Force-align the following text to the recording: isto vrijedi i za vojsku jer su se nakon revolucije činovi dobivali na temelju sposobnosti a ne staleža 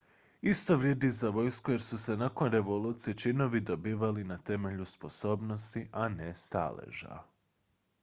isto 0.41 0.77
vrijedi 0.77 1.07
i 1.07 1.11
za 1.11 1.29
vojsku 1.29 1.71
jer 1.71 1.81
su 1.81 1.97
se 1.97 2.17
nakon 2.17 2.51
revolucije 2.51 3.13
činovi 3.13 3.61
dobivali 3.61 4.23
na 4.23 4.37
temelju 4.37 4.85
sposobnosti 4.85 5.89
a 5.91 6.09
ne 6.09 6.35
staleža 6.35 7.17